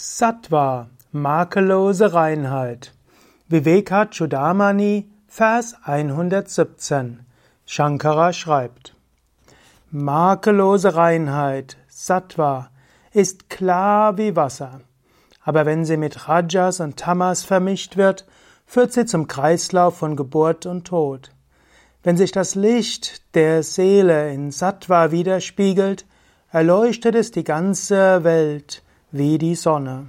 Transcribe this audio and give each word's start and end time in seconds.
Sattva, 0.00 0.86
makellose 1.10 2.12
Reinheit. 2.12 2.92
Vivekachudamani, 3.48 5.10
Vers 5.26 5.74
117. 5.82 7.26
Shankara 7.66 8.32
schreibt: 8.32 8.94
Makellose 9.90 10.94
Reinheit, 10.94 11.78
Sattva, 11.88 12.70
ist 13.12 13.50
klar 13.50 14.16
wie 14.18 14.36
Wasser. 14.36 14.82
Aber 15.42 15.66
wenn 15.66 15.84
sie 15.84 15.96
mit 15.96 16.28
Rajas 16.28 16.78
und 16.78 16.96
Tamas 16.96 17.42
vermischt 17.42 17.96
wird, 17.96 18.24
führt 18.66 18.92
sie 18.92 19.04
zum 19.04 19.26
Kreislauf 19.26 19.98
von 19.98 20.14
Geburt 20.14 20.64
und 20.64 20.86
Tod. 20.86 21.32
Wenn 22.04 22.16
sich 22.16 22.30
das 22.30 22.54
Licht 22.54 23.34
der 23.34 23.64
Seele 23.64 24.32
in 24.32 24.52
Sattva 24.52 25.10
widerspiegelt, 25.10 26.06
erleuchtet 26.52 27.16
es 27.16 27.32
die 27.32 27.42
ganze 27.42 28.22
Welt 28.22 28.84
wie 29.10 29.38
die 29.38 29.54
Sonne. 29.54 30.06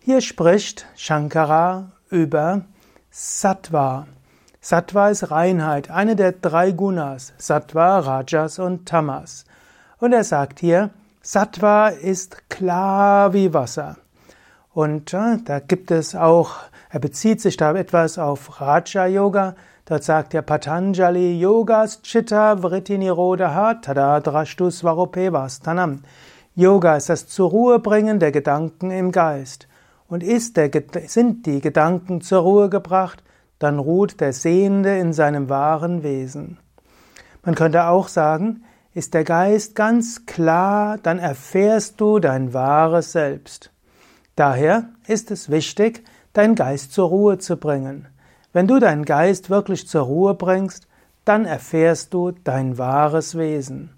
Hier 0.00 0.20
spricht 0.20 0.86
Shankara 0.96 1.92
über 2.10 2.62
Sattva. 3.10 4.06
Sattva 4.60 5.08
ist 5.08 5.30
Reinheit, 5.30 5.90
eine 5.90 6.16
der 6.16 6.32
drei 6.32 6.72
Gunas, 6.72 7.32
Sattva, 7.38 8.00
Rajas 8.00 8.58
und 8.58 8.86
Tamas. 8.86 9.44
Und 9.98 10.12
er 10.12 10.24
sagt 10.24 10.60
hier, 10.60 10.90
Sattva 11.22 11.88
ist 11.88 12.48
klar 12.48 13.32
wie 13.32 13.52
Wasser. 13.54 13.96
Und 14.72 15.12
äh, 15.12 15.38
da 15.44 15.60
gibt 15.60 15.90
es 15.90 16.14
auch, 16.14 16.52
er 16.90 17.00
bezieht 17.00 17.40
sich 17.40 17.56
da 17.56 17.74
etwas 17.74 18.18
auf 18.18 18.60
Raja 18.60 19.06
Yoga. 19.06 19.56
Dort 19.86 20.04
sagt 20.04 20.34
er 20.34 20.42
Patanjali 20.42 21.38
Yogas 21.40 22.02
Chitta 22.02 22.62
Vritti 22.62 22.98
Nirodha 22.98 23.74
Tada 23.74 24.20
Drashtu 24.20 24.70
Svarupevastanam. 24.70 26.02
Yoga 26.58 26.96
ist 26.96 27.08
das 27.08 27.28
zur 27.28 27.50
Ruhe 27.50 27.78
bringen 27.78 28.18
der 28.18 28.32
Gedanken 28.32 28.90
im 28.90 29.12
Geist. 29.12 29.68
Und 30.08 30.24
der, 30.24 30.70
sind 31.06 31.46
die 31.46 31.60
Gedanken 31.60 32.20
zur 32.20 32.40
Ruhe 32.40 32.68
gebracht, 32.68 33.22
dann 33.60 33.78
ruht 33.78 34.20
der 34.20 34.32
Sehende 34.32 34.98
in 34.98 35.12
seinem 35.12 35.48
wahren 35.48 36.02
Wesen. 36.02 36.58
Man 37.44 37.54
könnte 37.54 37.84
auch 37.84 38.08
sagen, 38.08 38.64
ist 38.92 39.14
der 39.14 39.22
Geist 39.22 39.76
ganz 39.76 40.26
klar, 40.26 40.98
dann 41.00 41.20
erfährst 41.20 42.00
du 42.00 42.18
dein 42.18 42.52
wahres 42.52 43.12
Selbst. 43.12 43.70
Daher 44.34 44.88
ist 45.06 45.30
es 45.30 45.50
wichtig, 45.50 46.02
deinen 46.32 46.56
Geist 46.56 46.92
zur 46.92 47.08
Ruhe 47.08 47.38
zu 47.38 47.56
bringen. 47.56 48.08
Wenn 48.52 48.66
du 48.66 48.80
deinen 48.80 49.04
Geist 49.04 49.48
wirklich 49.48 49.86
zur 49.86 50.02
Ruhe 50.02 50.34
bringst, 50.34 50.88
dann 51.24 51.44
erfährst 51.44 52.12
du 52.12 52.32
dein 52.32 52.78
wahres 52.78 53.38
Wesen. 53.38 53.94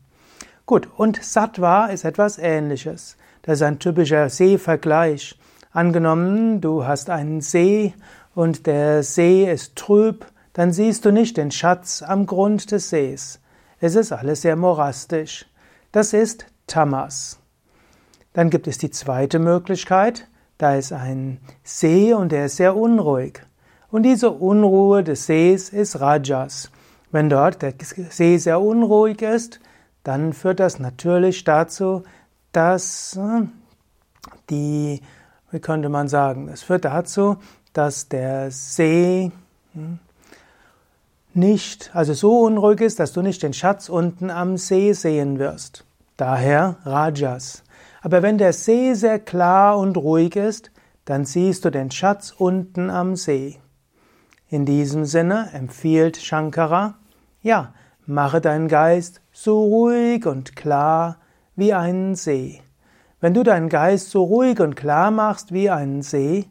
Gut, 0.71 0.87
und 0.97 1.21
Sattva 1.21 1.87
ist 1.87 2.05
etwas 2.05 2.39
ähnliches. 2.39 3.17
Das 3.43 3.55
ist 3.55 3.63
ein 3.63 3.81
typischer 3.81 4.31
Seevergleich. 4.31 5.37
Angenommen, 5.73 6.61
du 6.61 6.85
hast 6.85 7.11
einen 7.11 7.41
See 7.41 7.93
und 8.37 8.69
der 8.69 9.03
See 9.03 9.51
ist 9.51 9.75
trüb, 9.75 10.25
dann 10.53 10.73
siehst 10.73 11.05
du 11.05 11.11
nicht 11.11 11.37
den 11.39 11.51
Schatz 11.51 12.03
am 12.03 12.25
Grund 12.25 12.71
des 12.71 12.89
Sees. 12.89 13.41
Es 13.81 13.97
ist 13.97 14.13
alles 14.13 14.43
sehr 14.43 14.55
morastisch. 14.55 15.47
Das 15.91 16.13
ist 16.13 16.47
Tamas. 16.69 17.41
Dann 18.33 18.49
gibt 18.49 18.69
es 18.69 18.79
die 18.79 18.93
zweite 18.93 19.41
Möglichkeit. 19.41 20.29
Da 20.57 20.77
ist 20.77 20.93
ein 20.93 21.41
See 21.65 22.15
und 22.15 22.31
der 22.31 22.45
ist 22.45 22.59
sehr 22.59 22.77
unruhig. 22.77 23.41
Und 23.91 24.05
diese 24.05 24.31
Unruhe 24.31 25.03
des 25.03 25.27
Sees 25.27 25.71
ist 25.71 25.99
Rajas. 25.99 26.71
Wenn 27.11 27.29
dort 27.29 27.61
der 27.61 27.75
See 28.11 28.39
sehr 28.39 28.61
unruhig 28.61 29.21
ist, 29.21 29.59
dann 30.05 30.33
führt 30.33 30.61
das 30.61 30.79
natürlich 30.79 31.45
dazu, 31.45 32.05
dass 32.53 33.17
äh, 33.17 33.47
die, 34.49 35.01
wie 35.51 35.61
könnte 35.61 35.89
man 35.89 36.09
sagen, 36.09 36.49
es 36.49 36.63
führt 36.63 36.85
dazu, 36.85 37.37
dass 37.73 38.09
der 38.09 38.51
See 38.51 39.31
hm, 39.73 39.99
nicht, 41.33 41.91
also 41.95 42.13
so 42.13 42.41
unruhig 42.41 42.81
ist, 42.81 42.99
dass 42.99 43.13
du 43.13 43.23
nicht 43.23 43.43
den 43.43 43.53
Schatz 43.53 43.89
unten 43.89 44.31
am 44.31 44.57
See 44.57 44.93
sehen 44.93 45.39
wirst. 45.39 45.85
Daher 46.17 46.77
Rajas. 46.85 47.63
Aber 48.03 48.23
wenn 48.23 48.39
der 48.39 48.53
See 48.53 48.95
sehr 48.95 49.19
klar 49.19 49.79
und 49.79 49.97
ruhig 49.97 50.35
ist, 50.35 50.71
dann 51.05 51.25
siehst 51.25 51.65
du 51.65 51.71
den 51.71 51.91
Schatz 51.91 52.35
unten 52.37 52.91
am 52.91 53.17
See. 53.17 53.59
In 54.49 54.67
diesem 54.67 55.05
Sinne 55.05 55.51
empfiehlt 55.53 56.17
Shankara, 56.17 56.95
ja, 57.43 57.73
mache 58.11 58.41
deinen 58.41 58.69
Geist 58.69 59.21
so 59.33 59.63
ruhig 59.65 60.27
und 60.27 60.57
klar 60.57 61.17
wie 61.57 61.73
einen 61.73 62.15
See. 62.15 62.61
Wenn 63.21 63.35
du 63.35 63.43
deinen 63.43 63.69
Geist 63.69 64.11
so 64.11 64.25
ruhig 64.25 64.61
und 64.61 64.77
klar 64.77 65.11
machst 65.11 65.53
wie 65.53 65.71
einen 65.71 66.03
See 66.03 66.47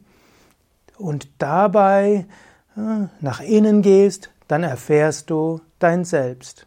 und 0.97 1.27
dabei 1.37 2.25
äh, 2.77 3.07
nach 3.19 3.41
innen 3.41 3.81
gehst, 3.81 4.29
dann 4.47 4.63
erfährst 4.63 5.29
du 5.29 5.61
dein 5.79 6.05
Selbst. 6.05 6.65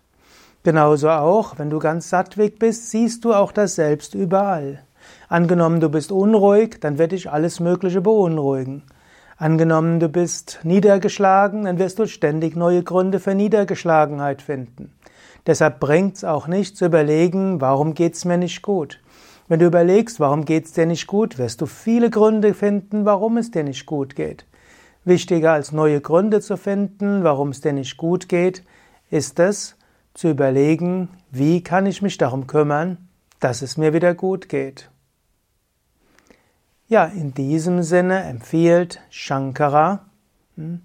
Genauso 0.64 1.10
auch, 1.10 1.58
wenn 1.58 1.70
du 1.70 1.78
ganz 1.78 2.08
sattweg 2.08 2.58
bist, 2.58 2.90
siehst 2.90 3.24
du 3.24 3.34
auch 3.34 3.50
das 3.50 3.74
Selbst 3.74 4.14
überall. 4.14 4.84
Angenommen, 5.28 5.80
du 5.80 5.88
bist 5.88 6.12
unruhig, 6.12 6.78
dann 6.80 6.98
wird 6.98 7.12
dich 7.12 7.30
alles 7.30 7.58
Mögliche 7.58 8.00
beunruhigen. 8.00 8.82
Angenommen, 9.42 9.98
du 9.98 10.08
bist 10.08 10.60
niedergeschlagen, 10.62 11.64
dann 11.64 11.80
wirst 11.80 11.98
du 11.98 12.06
ständig 12.06 12.54
neue 12.54 12.84
Gründe 12.84 13.18
für 13.18 13.34
Niedergeschlagenheit 13.34 14.40
finden. 14.40 14.92
Deshalb 15.48 15.80
bringt's 15.80 16.22
auch 16.22 16.46
nicht 16.46 16.76
zu 16.76 16.84
überlegen, 16.84 17.60
warum 17.60 17.94
geht's 17.94 18.24
mir 18.24 18.36
nicht 18.36 18.62
gut. 18.62 19.00
Wenn 19.48 19.58
du 19.58 19.66
überlegst, 19.66 20.20
warum 20.20 20.44
geht's 20.44 20.74
dir 20.74 20.86
nicht 20.86 21.08
gut, 21.08 21.38
wirst 21.38 21.60
du 21.60 21.66
viele 21.66 22.08
Gründe 22.08 22.54
finden, 22.54 23.04
warum 23.04 23.36
es 23.36 23.50
dir 23.50 23.64
nicht 23.64 23.84
gut 23.84 24.14
geht. 24.14 24.46
Wichtiger 25.04 25.50
als 25.50 25.72
neue 25.72 26.00
Gründe 26.00 26.40
zu 26.40 26.56
finden, 26.56 27.24
warum 27.24 27.48
es 27.48 27.60
dir 27.60 27.72
nicht 27.72 27.96
gut 27.96 28.28
geht, 28.28 28.62
ist 29.10 29.40
es 29.40 29.74
zu 30.14 30.28
überlegen, 30.28 31.08
wie 31.32 31.64
kann 31.64 31.86
ich 31.86 32.00
mich 32.00 32.16
darum 32.16 32.46
kümmern, 32.46 33.08
dass 33.40 33.62
es 33.62 33.76
mir 33.76 33.92
wieder 33.92 34.14
gut 34.14 34.48
geht. 34.48 34.91
Ja, 36.92 37.06
in 37.06 37.32
diesem 37.32 37.82
Sinne 37.82 38.24
empfiehlt 38.24 39.00
Shankara, 39.08 40.00
hm, 40.56 40.82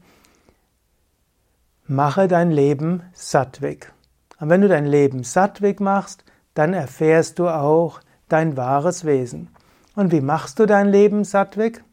mache 1.85 2.29
dein 2.29 2.50
Leben 2.50 3.03
sattwig. 3.12 3.91
Und 4.40 4.50
wenn 4.50 4.62
du 4.62 4.69
dein 4.69 4.85
Leben 4.85 5.25
sattwig 5.25 5.81
machst, 5.81 6.23
dann 6.53 6.73
erfährst 6.73 7.40
du 7.40 7.50
auch 7.50 8.00
dein 8.29 8.56
wahres 8.56 9.03
Wesen. 9.03 9.50
Und 9.95 10.13
wie 10.13 10.22
machst 10.22 10.59
du 10.59 10.66
dein 10.66 10.88
Leben 10.88 11.25
sattwig? 11.25 11.84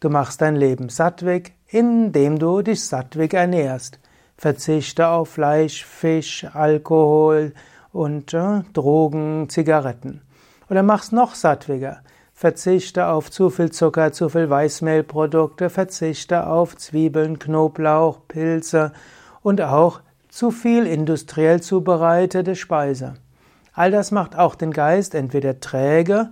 Du 0.00 0.08
machst 0.08 0.40
dein 0.40 0.56
Leben 0.56 0.88
sattwig, 0.88 1.52
indem 1.66 2.38
du 2.38 2.62
dich 2.62 2.82
sattwig 2.82 3.34
ernährst. 3.34 3.98
Verzichte 4.38 5.08
auf 5.08 5.32
Fleisch, 5.32 5.84
Fisch, 5.84 6.46
Alkohol 6.50 7.52
und 7.92 8.32
äh, 8.32 8.62
Drogen, 8.72 9.50
Zigaretten. 9.50 10.22
Oder 10.70 10.82
mach's 10.82 11.12
noch 11.12 11.34
sattwiger. 11.34 12.00
Verzichte 12.40 13.08
auf 13.08 13.30
zu 13.30 13.50
viel 13.50 13.70
Zucker, 13.70 14.12
zu 14.12 14.30
viel 14.30 14.48
Weißmehlprodukte, 14.48 15.68
verzichte 15.68 16.46
auf 16.46 16.74
Zwiebeln, 16.74 17.38
Knoblauch, 17.38 18.20
Pilze 18.28 18.92
und 19.42 19.60
auch 19.60 20.00
zu 20.30 20.50
viel 20.50 20.86
industriell 20.86 21.60
zubereitete 21.60 22.56
Speise. 22.56 23.12
All 23.74 23.90
das 23.90 24.10
macht 24.10 24.38
auch 24.38 24.54
den 24.54 24.70
Geist 24.70 25.14
entweder 25.14 25.60
träge 25.60 26.30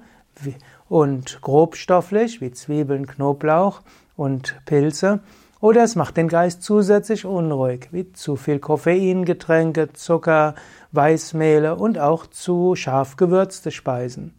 und 0.88 1.42
grobstofflich, 1.42 2.40
wie 2.40 2.52
Zwiebeln, 2.52 3.06
Knoblauch 3.06 3.82
und 4.16 4.56
Pilze, 4.64 5.20
oder 5.60 5.82
es 5.82 5.94
macht 5.94 6.16
den 6.16 6.28
Geist 6.28 6.62
zusätzlich 6.62 7.26
unruhig, 7.26 7.88
wie 7.90 8.14
zu 8.14 8.36
viel 8.36 8.60
Koffeingetränke, 8.60 9.92
Zucker, 9.92 10.54
Weißmehle 10.90 11.76
und 11.76 11.98
auch 11.98 12.26
zu 12.26 12.76
scharf 12.76 13.16
gewürzte 13.16 13.70
Speisen. 13.70 14.32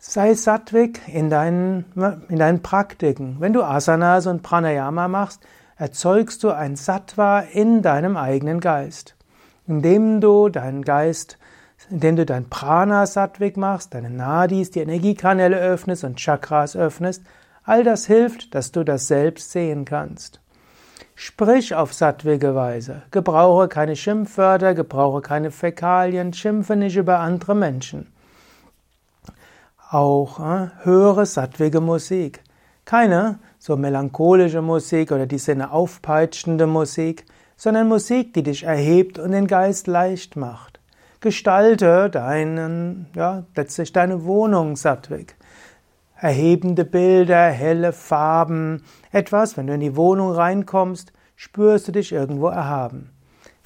Sei 0.00 0.34
sattwig 0.34 1.00
in 1.08 1.28
deinen, 1.28 1.84
in 2.28 2.38
deinen 2.38 2.62
Praktiken. 2.62 3.36
Wenn 3.40 3.52
du 3.52 3.64
Asanas 3.64 4.28
und 4.28 4.42
Pranayama 4.44 5.08
machst, 5.08 5.40
erzeugst 5.76 6.44
du 6.44 6.50
ein 6.50 6.76
Sattva 6.76 7.40
in 7.40 7.82
deinem 7.82 8.16
eigenen 8.16 8.60
Geist. 8.60 9.16
Indem 9.66 10.20
du 10.20 10.50
deinen 10.50 10.82
Geist, 10.82 11.36
indem 11.90 12.14
du 12.14 12.24
dein 12.24 12.48
Prana 12.48 13.06
sattwig 13.06 13.56
machst, 13.56 13.92
deine 13.92 14.08
Nadis, 14.08 14.70
die 14.70 14.80
Energiekanäle 14.80 15.58
öffnest 15.58 16.04
und 16.04 16.16
Chakras 16.16 16.76
öffnest, 16.76 17.24
all 17.64 17.82
das 17.82 18.06
hilft, 18.06 18.54
dass 18.54 18.70
du 18.70 18.84
das 18.84 19.08
selbst 19.08 19.50
sehen 19.50 19.84
kannst. 19.84 20.40
Sprich 21.16 21.74
auf 21.74 21.92
sattwige 21.92 22.54
Weise. 22.54 23.02
Gebrauche 23.10 23.66
keine 23.66 23.96
Schimpfwörter, 23.96 24.74
gebrauche 24.74 25.22
keine 25.22 25.50
Fäkalien, 25.50 26.32
schimpfe 26.32 26.76
nicht 26.76 26.96
über 26.96 27.18
andere 27.18 27.56
Menschen. 27.56 28.06
Auch 29.90 30.38
äh, 30.38 30.68
höre 30.82 31.24
sattwige 31.24 31.80
Musik. 31.80 32.42
Keine 32.84 33.38
so 33.58 33.74
melancholische 33.76 34.60
Musik 34.60 35.12
oder 35.12 35.26
die 35.26 35.38
Sinne 35.38 35.72
aufpeitschende 35.72 36.66
Musik, 36.66 37.24
sondern 37.56 37.88
Musik, 37.88 38.34
die 38.34 38.42
dich 38.42 38.64
erhebt 38.64 39.18
und 39.18 39.32
den 39.32 39.46
Geist 39.46 39.86
leicht 39.86 40.36
macht. 40.36 40.78
Gestalte 41.20 42.10
deinen, 42.10 43.06
ja, 43.14 43.44
letztlich 43.56 43.92
deine 43.92 44.26
Wohnung 44.26 44.76
sattwig. 44.76 45.36
Erhebende 46.16 46.84
Bilder, 46.84 47.48
helle 47.48 47.94
Farben, 47.94 48.84
etwas, 49.10 49.56
wenn 49.56 49.68
du 49.68 49.74
in 49.74 49.80
die 49.80 49.96
Wohnung 49.96 50.32
reinkommst, 50.32 51.14
spürst 51.34 51.88
du 51.88 51.92
dich 51.92 52.12
irgendwo 52.12 52.48
erhaben. 52.48 53.10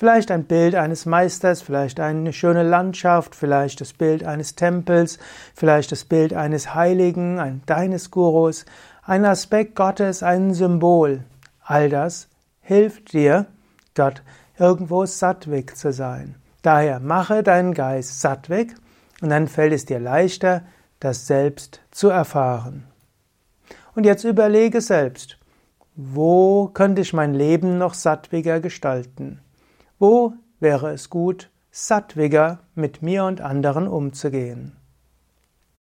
Vielleicht 0.03 0.33
ein 0.33 0.47
Bild 0.47 0.75
eines 0.75 1.07
Meisters, 1.07 1.63
vielleicht 1.63 2.01
eine 2.01 2.33
schöne 2.33 2.65
Landschaft, 2.65 3.37
vielleicht 3.37 3.81
das 3.81 3.93
Bild 3.93 4.25
eines 4.25 4.57
Tempels, 4.57 5.21
vielleicht 5.55 5.93
das 5.93 6.05
Bild 6.05 6.35
eines 6.35 6.75
Heiligen, 6.75 7.39
ein, 7.39 7.63
deines 7.67 8.11
Gurus, 8.11 8.65
ein 9.05 9.25
Aspekt 9.25 9.77
Gottes, 9.77 10.25
ein 10.25 10.55
Symbol. 10.55 11.23
All 11.63 11.89
das 11.89 12.27
hilft 12.63 13.13
dir, 13.13 13.47
dort 13.95 14.25
irgendwo 14.59 15.07
sattwig 15.07 15.77
zu 15.77 15.93
sein. 15.93 16.35
Daher 16.63 16.99
mache 16.99 17.45
deinen 17.45 17.73
Geist 17.73 18.21
sattwig 18.21 18.75
und 19.21 19.29
dann 19.29 19.47
fällt 19.47 19.73
es 19.73 19.85
dir 19.85 20.01
leichter, 20.01 20.65
das 20.99 21.29
selbst 21.29 21.81
zu 21.93 22.09
erfahren. 22.09 22.89
Und 23.95 24.03
jetzt 24.03 24.25
überlege 24.25 24.81
selbst, 24.81 25.39
wo 25.95 26.67
könnte 26.67 27.03
ich 27.03 27.13
mein 27.13 27.35
Leben 27.35 27.79
noch 27.79 27.95
sattwiger 27.95 28.59
gestalten? 28.59 29.39
Wo 30.03 30.33
wäre 30.59 30.91
es 30.91 31.11
gut, 31.11 31.49
sattwiger 31.71 32.59
mit 32.75 33.03
mir 33.03 33.23
und 33.23 33.41
anderen 33.41 33.87
umzugehen? 33.87 34.73